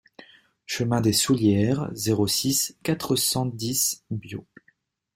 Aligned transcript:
Chemin 0.65 0.99
des 0.99 1.13
Soullieres, 1.13 1.87
zéro 1.93 2.25
six, 2.25 2.75
quatre 2.81 3.15
cent 3.15 3.45
dix 3.45 4.03
Biot 4.09 4.47